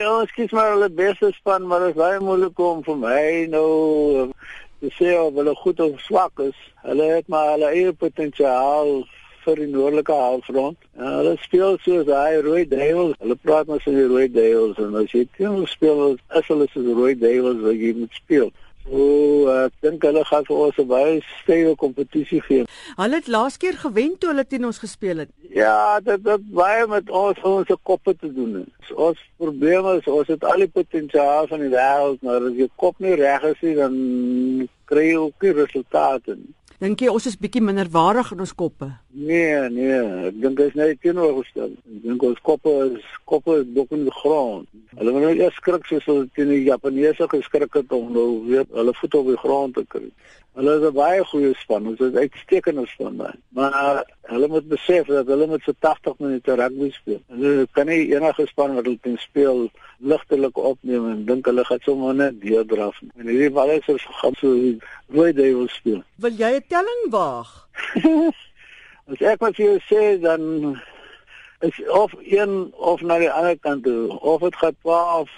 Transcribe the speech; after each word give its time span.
Ja, 0.00 0.08
ons 0.16 0.30
kies 0.32 0.52
maar 0.56 0.70
hulle 0.72 0.86
beste 0.96 1.28
span, 1.36 1.66
maar 1.68 1.82
dit 1.84 1.90
is 1.92 1.96
baie 1.98 2.20
moeilik 2.24 2.60
om 2.64 2.78
vir 2.86 2.96
my 2.96 3.24
nou 3.52 4.30
te 4.80 4.88
sê 4.96 5.10
of 5.20 5.34
hulle 5.36 5.52
goed 5.58 5.82
of 5.84 5.98
swak 6.00 6.40
is. 6.40 6.62
Hulle 6.86 7.08
het 7.10 7.28
maar 7.28 7.50
hulle 7.50 7.68
eie 7.68 7.90
potensiaal 8.04 9.02
vir 9.42 9.60
die 9.60 9.66
noordelike 9.68 10.16
halfrond. 10.22 10.78
Ja, 10.96 11.10
hulle 11.18 11.34
speel 11.42 11.76
soos 11.84 12.08
daai 12.08 12.40
rooi 12.46 12.62
duivels. 12.70 13.12
Hulle 13.20 13.36
praat 13.42 13.68
maar 13.68 13.84
van 13.84 13.98
die 14.00 14.06
rooi 14.14 14.24
duivels 14.32 14.80
en 14.86 14.96
as 15.02 15.12
jy 15.12 15.26
teen 15.36 15.60
speel 15.68 16.02
as 16.40 16.48
hulle 16.48 16.70
soos 16.72 16.88
rooi 17.02 17.12
duivels 17.26 17.60
wat 17.66 17.84
jy 17.84 17.92
moet 18.00 18.16
speel. 18.22 18.48
O, 18.88 19.46
ek 19.66 19.74
dink 19.84 20.04
hulle 20.08 20.22
gaan 20.24 20.46
vir 20.48 20.56
ons 20.56 20.78
'n 20.78 20.86
baie 20.88 21.20
stewige 21.42 21.76
kompetisie 21.76 22.40
gee. 22.40 22.64
Hulle 22.96 23.14
het 23.20 23.28
laas 23.28 23.56
keer 23.56 23.76
gewen 23.76 24.18
toe 24.18 24.30
hulle 24.30 24.46
teen 24.46 24.64
ons 24.64 24.78
gespeel 24.78 25.18
het. 25.18 25.30
Ja, 25.52 26.00
dit 26.00 26.24
het 26.24 26.44
baie 26.50 26.86
met 26.86 27.10
ons 27.10 27.38
ons 27.42 27.68
koppe 27.82 28.16
te 28.16 28.32
doen. 28.32 28.66
Ons 28.94 29.18
probleem 29.36 29.86
is 29.98 30.06
ons 30.06 30.26
het 30.26 30.44
al 30.44 30.64
die 30.64 30.68
potensiaal 30.68 31.46
van 31.46 31.60
die 31.60 31.68
wêreld, 31.68 32.22
maar 32.22 32.40
as 32.42 32.56
jy 32.56 32.68
kop 32.76 32.98
nie 32.98 33.14
reg 33.14 33.42
is 33.42 33.60
nie, 33.60 33.74
dan 33.74 34.68
kry 34.84 35.10
jy 35.10 35.16
ook 35.16 35.42
nie 35.42 35.52
resultate 35.52 36.36
nie. 36.36 36.54
Dink 36.80 37.02
jy 37.04 37.10
ons 37.12 37.26
is 37.28 37.36
bietjie 37.36 37.60
minderwaardig 37.60 38.30
in 38.32 38.40
ons 38.40 38.54
koppe? 38.56 38.86
Nee, 39.12 39.68
nee, 39.68 39.98
ek 40.30 40.36
dink 40.40 40.56
dit 40.56 40.70
is 40.70 40.78
net 40.78 41.00
teenoorgestel. 41.04 41.74
Ek 41.76 41.98
dink 42.06 42.22
ons 42.24 42.40
koppe 42.40 42.72
is 42.86 43.02
koppe 43.28 43.58
is 43.60 43.66
bok 43.76 43.92
in 43.92 44.06
die 44.06 44.14
grond. 44.22 44.64
Hulle 45.00 45.14
moet 45.16 45.22
nou 45.24 45.32
eers 45.32 45.54
skrik 45.56 45.86
soos 45.88 46.04
hulle 46.04 46.26
teen 46.36 46.50
die 46.52 46.66
Japaneese 46.66 47.24
geskrik 47.32 47.72
het 47.78 47.92
om 47.96 48.10
nou 48.12 48.26
weer 48.44 48.66
hulle 48.76 48.92
voet 48.98 49.14
op 49.16 49.30
die 49.30 49.38
grond 49.40 49.72
te 49.78 49.84
kry. 49.88 50.10
Hulle 50.58 50.74
is 50.76 50.84
'n 50.88 50.92
baie 50.92 51.22
goeie 51.24 51.54
span, 51.56 51.86
ons 51.88 52.00
is 52.04 52.18
uitstekende 52.24 52.84
span 52.86 53.16
daai. 53.16 53.32
Maar 53.56 54.04
hulle 54.32 54.48
moet 54.48 54.68
besef 54.68 55.06
dat 55.06 55.26
hulle 55.26 55.46
met 55.46 55.62
so 55.64 55.72
80 55.78 56.18
minute 56.18 56.54
rugby 56.54 56.90
speel. 56.90 57.22
Hulle 57.32 57.66
kan 57.72 57.86
nie 57.86 58.12
enige 58.12 58.46
span 58.46 58.74
wat 58.74 58.84
hulle 58.84 58.98
teen 59.00 59.16
speel 59.18 59.70
ligtelik 59.98 60.56
opneem 60.56 61.08
en 61.10 61.24
dink 61.24 61.46
hulle 61.46 61.64
gaan 61.64 61.80
sommer 61.80 62.14
net 62.14 62.40
deurdraf. 62.40 63.00
En 63.16 63.26
hierdie 63.26 63.50
balle 63.50 63.80
is 63.86 64.06
gaan 64.20 64.36
so 64.36 64.52
rooi 65.08 65.32
duiwel 65.32 65.68
speel. 65.68 66.02
Wil 66.16 66.36
jy 66.36 66.52
'n 66.60 66.64
telling 66.68 67.02
waag? 67.10 67.68
As 69.10 69.20
ek 69.20 69.40
wat 69.40 69.56
jy 69.56 69.80
sê 69.88 70.20
dan 70.20 70.76
is 71.60 71.88
of 71.88 72.12
een 72.18 72.72
of 72.76 73.00
na 73.00 73.18
die 73.18 73.30
ander 73.30 73.58
kant 73.58 73.84
toe 73.84 74.20
of 74.20 74.40
dit 74.40 74.56
gaan 74.56 74.76
12 74.82 75.30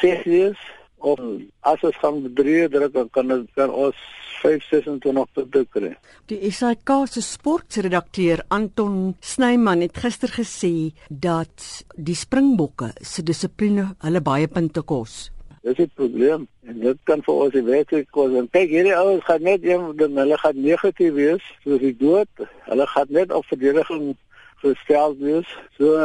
6 0.00 0.24
wees 0.24 0.60
of 0.96 1.20
as 1.60 1.80
ons 1.80 1.96
gaan 1.96 2.32
drie 2.34 2.68
druk 2.68 2.92
dan 2.92 3.10
kan 3.10 3.28
dit 3.28 3.46
kan 3.54 3.72
ons 3.72 3.96
526 4.40 5.32
punte 5.36 5.64
kry. 5.72 5.90
Die 6.30 6.50
SAK 6.52 6.92
se 7.12 7.22
sportredakteur 7.24 8.44
Anton 8.48 9.16
Snyman 9.20 9.84
het 9.84 9.98
gister 10.00 10.32
gesê 10.32 10.92
dat 11.08 11.84
die 11.96 12.16
Springbokke 12.16 12.92
se 13.00 13.24
dissipline 13.26 13.90
hulle 14.04 14.24
baie 14.24 14.48
punte 14.48 14.82
kos. 14.82 15.30
Dis 15.62 15.78
'n 15.78 15.90
probleem 15.94 16.48
en 16.64 16.80
dit 16.80 16.98
kan 17.04 17.22
vir 17.22 17.34
ons 17.34 17.54
werklik 17.54 18.08
kos. 18.10 18.32
En 18.32 18.48
kyk 18.48 18.68
hierdie 18.68 18.96
ouens 18.96 19.24
gaan 19.24 19.42
net 19.42 19.64
een 19.64 20.16
hulle 20.16 20.38
gaan 20.38 20.60
negatief 20.62 21.12
wees 21.12 21.44
soos 21.64 21.80
die 21.80 21.96
dood. 21.96 22.28
Hulle 22.64 22.86
gaan 22.86 23.06
net 23.10 23.32
op 23.32 23.44
verdediging 23.44 24.16
gestel 24.62 25.16
wees. 25.20 25.50
So 25.78 25.96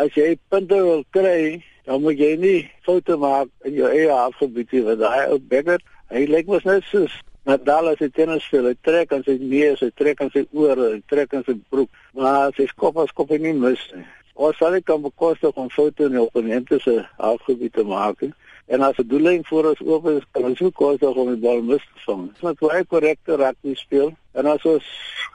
as 0.00 0.14
jy 0.16 0.34
punte 0.50 0.80
wil 0.82 1.04
kry, 1.14 1.62
dan 1.88 2.02
moet 2.04 2.20
jy 2.20 2.34
nie 2.40 2.58
foute 2.86 3.16
maak 3.20 3.48
in 3.68 3.78
jou 3.78 3.88
eie 3.88 4.10
afgebied 4.12 4.72
nie. 4.72 4.84
Want 4.90 5.02
daai 5.04 5.32
ou 5.32 5.40
Becker, 5.40 5.82
hy 6.12 6.26
lyk 6.28 6.50
mos 6.50 6.66
net 6.68 6.86
soos 6.90 7.14
Nadal 7.48 7.86
as 7.88 8.00
hy 8.02 8.10
tennis 8.12 8.44
speel, 8.44 8.66
hy 8.68 8.76
trek 8.84 9.12
aan 9.14 9.22
sy 9.24 9.38
neus, 9.40 9.80
hy 9.80 9.88
trek 9.96 10.18
aan 10.20 10.28
sy 10.34 10.42
ore, 10.52 10.90
hy 10.92 10.98
trek 11.08 11.32
aan 11.32 11.46
sy 11.46 11.54
broek, 11.72 11.88
maar 12.12 12.52
sy 12.58 12.66
skop 12.68 12.98
as 13.00 13.14
kop 13.16 13.30
nie 13.32 13.54
mis 13.56 13.80
nie. 13.94 14.04
Ons 14.36 14.58
sal 14.60 14.76
nie 14.76 14.84
kan 14.84 15.00
bekostig 15.00 15.56
om 15.56 15.70
foute 15.72 16.10
in 16.10 16.18
die 16.18 16.20
opponente 16.20 16.76
se 16.84 16.98
afgebied 17.16 17.72
te 17.72 17.86
maak 17.88 18.20
nie. 18.20 18.34
En 18.68 18.82
as 18.82 18.98
'n 18.98 19.08
doelin 19.08 19.44
voor 19.44 19.68
ons 19.68 19.80
oop 19.80 20.08
is, 20.08 20.24
kan 20.30 20.44
ons 20.44 20.60
ook 20.60 20.74
kos 20.74 21.00
om 21.00 21.28
die 21.28 21.40
bal 21.46 21.62
mis 21.62 21.84
te 21.92 22.00
vang. 22.06 22.32
Dit 22.32 22.42
moet 22.42 22.58
baie 22.58 22.84
korrekte 22.84 23.36
rugby 23.36 23.74
speel. 23.74 24.12
En 24.32 24.46
as 24.46 24.64
ons 24.64 24.84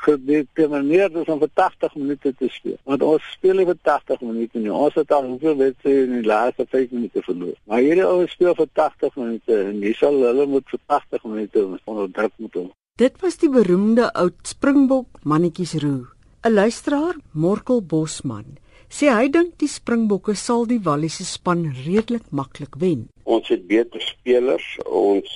gedetermineer 0.05 1.11
is 1.21 1.27
om 1.31 1.39
vir 1.39 1.49
80 1.53 1.95
minute 1.95 2.33
te 2.37 2.47
speel. 2.49 2.77
Want 2.83 3.01
ons 3.01 3.31
speel 3.31 3.55
nie 3.55 3.65
vir 3.65 3.79
80 3.81 4.21
minute 4.21 4.59
nie. 4.59 4.71
Ons 4.71 4.93
het 4.99 5.11
al 5.11 5.25
hoeveel 5.25 5.57
wedstrye 5.57 6.03
in 6.03 6.15
die 6.19 6.27
laaste 6.27 6.65
5 6.69 6.91
minute 6.91 7.21
verloor. 7.21 7.55
Maar 7.63 7.79
hierdie 7.79 8.05
ouens 8.05 8.31
speel 8.31 8.55
vir 8.55 8.69
80 8.73 9.15
minute 9.15 9.59
en 9.59 9.79
dis 9.79 9.97
sal 9.97 10.19
hulle 10.27 10.45
moet 10.45 10.67
vir 10.69 10.79
80 10.85 11.23
minute 11.23 11.67
onder 11.83 12.11
druk 12.11 12.33
moet 12.37 12.53
hou. 12.53 12.67
Dit 13.01 13.21
was 13.21 13.39
die 13.41 13.49
beroemde 13.49 14.11
oud 14.13 14.41
Springbok 14.47 15.23
mannetjies 15.23 15.73
roe. 15.81 16.05
'n 16.43 16.53
Luisteraar, 16.53 17.15
Morkel 17.31 17.81
Bosman, 17.81 18.57
sê 18.91 19.07
hy 19.09 19.29
dink 19.31 19.55
die 19.61 19.69
Springbokke 19.71 20.35
sal 20.35 20.67
die 20.67 20.81
Walliese 20.83 21.25
span 21.25 21.63
redelik 21.85 22.25
maklik 22.29 22.75
wen. 22.77 23.07
Ons 23.23 23.47
het 23.47 23.67
beter 23.67 24.01
spelers, 24.01 24.77
ons 24.85 25.29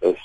is 0.00 0.22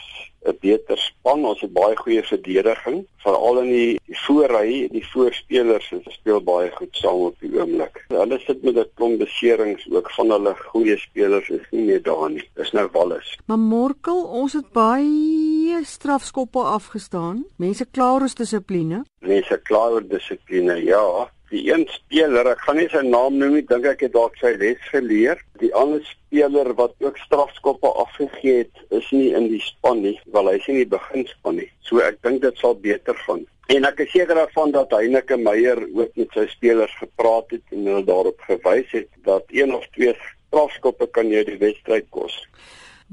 'n 0.47 0.57
beter 0.61 0.97
span, 0.97 1.45
ons 1.45 1.61
het 1.61 1.71
baie 1.73 1.95
goeie 1.99 2.23
verdediging, 2.23 3.01
veral 3.23 3.59
in 3.63 3.71
die, 3.71 3.99
die 4.07 4.19
voorry, 4.25 4.87
die 4.91 5.03
voorspelers 5.11 5.91
is 5.91 6.13
speel 6.15 6.39
baie 6.41 6.69
goed 6.71 6.95
saam 6.95 7.25
op 7.27 7.35
die 7.43 7.51
oomblik. 7.57 8.05
Hulle 8.13 8.39
sit 8.45 8.63
met 8.63 8.77
'n 8.77 8.87
klomp 8.95 9.19
beserings 9.19 9.83
ook 9.91 10.11
van 10.11 10.31
hulle 10.31 10.55
goeie 10.71 10.97
spelers 10.97 11.49
is 11.49 11.65
nie 11.71 11.85
meer 11.89 12.03
daar 12.03 12.29
nie. 12.29 12.45
Dis 12.55 12.71
nou 12.71 12.87
Wallis. 12.91 13.37
Maar 13.45 13.59
Morkel, 13.59 14.23
ons 14.23 14.53
het 14.53 14.71
baie 14.71 15.83
strafskoppe 15.83 16.59
afgestaan. 16.59 17.45
Mense 17.57 17.85
klaar 17.91 18.23
is 18.23 18.35
dissipline. 18.35 19.03
Mense 19.19 19.59
klaar 19.63 19.91
oor 19.91 20.07
dissipline, 20.07 20.83
ja 20.83 21.29
die 21.49 21.63
een 21.69 21.85
speler, 21.89 22.47
ek 22.51 22.61
gaan 22.65 22.77
nie 22.77 22.87
sy 22.91 23.01
naam 23.05 23.37
noem 23.41 23.57
nie, 23.57 23.65
dink 23.69 23.85
ek 23.89 24.03
het 24.05 24.13
dalk 24.13 24.35
sy 24.41 24.53
les 24.61 24.81
geleer. 24.91 25.39
Die 25.61 25.71
ander 25.77 26.03
speler 26.05 26.73
wat 26.77 26.93
ook 27.03 27.17
strafskoppe 27.25 27.89
afgegee 28.03 28.63
het, 28.63 28.83
is 28.95 29.07
nie 29.15 29.31
in 29.37 29.49
die 29.51 29.61
span 29.65 30.03
nie, 30.05 30.15
wel 30.33 30.51
hy 30.51 30.57
is 30.59 30.67
nie 30.67 30.75
in 30.77 30.83
die 30.83 30.93
beginspan 30.97 31.57
nie. 31.61 31.69
So 31.87 32.03
ek 32.05 32.21
dink 32.25 32.43
dit 32.45 32.61
sal 32.61 32.77
beter 32.83 33.17
gaan. 33.25 33.45
En 33.69 33.85
ek 33.85 34.01
is 34.05 34.11
seker 34.15 34.37
daarvan 34.37 34.71
dat 34.73 34.93
Heineke 34.97 35.37
Meyer 35.37 35.81
ook 35.93 36.15
met 36.17 36.33
sy 36.33 36.47
spelers 36.49 36.93
gepraat 36.97 37.51
het 37.53 37.75
en 37.75 37.85
hulle 37.85 38.05
daarop 38.07 38.39
gewys 38.47 38.89
het 38.95 39.09
dat 39.27 39.45
een 39.53 39.73
of 39.75 39.85
twee 39.93 40.15
strafskoppe 40.49 41.05
kan 41.13 41.29
jou 41.29 41.43
die 41.45 41.59
wedstryd 41.61 42.07
kos. 42.09 42.33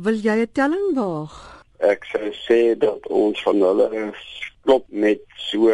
Wil 0.01 0.17
jy 0.17 0.37
'n 0.45 0.53
telling 0.53 0.95
waag? 0.97 1.35
Ek 1.79 2.05
sou 2.09 2.33
sê 2.49 2.77
dat 2.79 3.07
ons 3.09 3.43
van 3.43 3.61
hulle 3.61 4.13
klop 4.65 4.87
met 4.89 5.21
so 5.37 5.69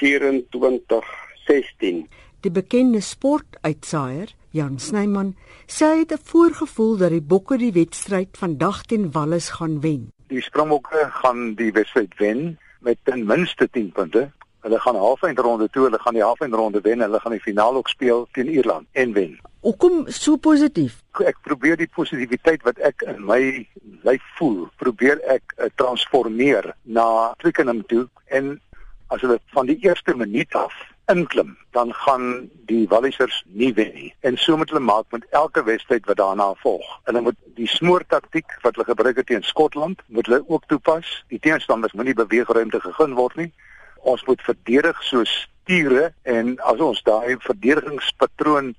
24 0.00 1.29
16. 1.50 2.06
Die 2.40 2.50
bekende 2.50 3.00
sportuitsaaier, 3.02 4.30
Jan 4.54 4.78
Snyman, 4.78 5.34
sê 5.66 5.86
hy 5.90 5.98
het 6.02 6.12
'n 6.14 6.26
voorgevoel 6.30 6.96
dat 6.96 7.10
die 7.10 7.26
Bokke 7.32 7.56
die 7.58 7.72
wedstryd 7.72 8.38
vandag 8.38 8.82
teen 8.86 9.10
Wallis 9.12 9.48
gaan 9.58 9.80
wen. 9.80 10.12
Die 10.28 10.42
Springbokke 10.42 11.08
gaan 11.22 11.54
die 11.54 11.72
wedstryd 11.72 12.14
wen 12.18 12.58
met 12.80 12.98
ten 13.02 13.26
minste 13.26 13.68
10 13.70 13.92
punte. 13.92 14.30
Hulle 14.60 14.80
gaan 14.80 14.96
halfeindronde 14.96 15.68
toe, 15.70 15.84
hulle 15.84 15.98
gaan 15.98 16.14
die 16.14 16.22
halfeindronde 16.22 16.80
wen 16.80 16.92
en 16.92 17.08
hulle 17.08 17.20
gaan 17.20 17.32
die 17.32 17.46
finaal 17.48 17.76
ook 17.76 17.88
speel 17.88 18.28
teen 18.32 18.48
Ierland 18.48 18.86
en 18.92 19.12
wen. 19.12 19.38
Hoekom 19.60 20.04
so 20.06 20.36
positief? 20.36 21.02
Ek 21.18 21.36
probeer 21.42 21.76
die 21.76 21.90
positiwiteit 21.94 22.62
wat 22.62 22.78
ek 22.78 23.02
in 23.02 23.24
my 23.24 23.66
lyf 24.02 24.22
voel, 24.38 24.68
probeer 24.76 25.18
ek 25.26 25.42
uh, 25.58 25.66
transformeer 25.74 26.74
na 26.82 27.34
Twickenham 27.36 27.82
toe 27.86 28.08
en 28.26 28.60
as 29.06 29.20
hulle 29.20 29.40
van 29.52 29.66
die 29.66 29.78
eerste 29.82 30.14
minuut 30.14 30.54
af 30.54 30.72
inklim, 31.10 31.56
dan 31.70 31.92
gaan 31.94 32.50
die 32.66 32.86
Wallisers 32.88 33.44
nie 33.46 33.72
wen 33.74 33.92
nie. 33.94 34.14
En 34.20 34.36
so 34.38 34.56
moet 34.56 34.70
hulle 34.70 34.84
maak 34.84 35.04
met 35.10 35.26
elke 35.30 35.62
wedstryd 35.64 36.06
wat 36.06 36.16
daarna 36.16 36.54
volg. 36.62 36.86
En 37.04 37.14
dan 37.14 37.22
moet 37.22 37.38
die 37.54 37.68
smoor 37.68 38.04
taktiek 38.06 38.56
wat 38.62 38.74
hulle 38.74 38.86
gebruik 38.86 39.16
het 39.16 39.26
teen 39.26 39.42
Skotland, 39.42 40.02
moet 40.06 40.26
hulle 40.26 40.44
ook 40.46 40.66
toepas. 40.66 41.24
Die 41.28 41.38
teenstanders 41.38 41.92
moenie 41.92 42.14
beweegruimte 42.14 42.80
gegee 42.80 43.14
word 43.14 43.36
nie. 43.36 43.52
Ons 43.96 44.24
moet 44.24 44.42
verdedig 44.42 45.02
soos 45.02 45.32
stiere 45.62 46.12
en 46.22 46.56
as 46.58 46.80
ons 46.80 47.02
daai 47.02 47.36
verdedigingspatroon 47.38 48.74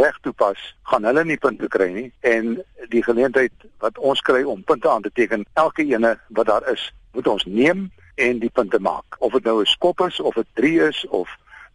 reg 0.00 0.18
toepas, 0.22 0.60
gaan 0.82 1.04
hulle 1.08 1.24
nie 1.24 1.38
punte 1.40 1.68
kry 1.68 1.88
nie 1.92 2.08
en 2.20 2.58
die 2.92 3.02
geleentheid 3.02 3.52
wat 3.82 3.98
ons 3.98 4.20
kry 4.20 4.42
om 4.46 4.62
punte 4.64 4.88
aan 4.90 5.02
te 5.02 5.12
teken, 5.14 5.46
elke 5.58 5.84
ene 5.84 6.16
wat 6.36 6.46
daar 6.46 6.66
is, 6.70 6.90
moet 7.12 7.26
ons 7.26 7.44
neem 7.44 7.88
en 8.20 8.38
die 8.38 8.52
punte 8.52 8.78
maak. 8.78 9.16
Of 9.18 9.32
dit 9.32 9.44
nou 9.44 9.60
'n 9.60 9.66
skop 9.66 10.00
is 10.00 10.20
of 10.20 10.36
'n 10.36 10.46
3 10.54 10.88
is 10.88 11.06
of 11.08 11.28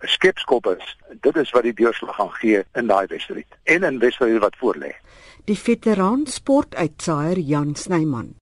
'n 0.03 0.07
skepskop 0.07 0.67
is. 0.67 0.97
Dit 1.21 1.35
is 1.35 1.51
wat 1.51 1.63
die 1.63 1.73
deurslag 1.73 2.15
gaan 2.15 2.31
gee 2.31 2.63
in 2.73 2.87
daai 2.87 3.07
wedstryd 3.07 3.47
en 3.63 3.83
in 3.83 3.99
wedstryde 3.99 4.39
wat 4.39 4.55
voorlê. 4.57 4.95
Die 5.45 5.59
veteraan 5.59 6.25
sportuitsaaier 6.25 7.39
Jan 7.39 7.75
Snyman 7.75 8.35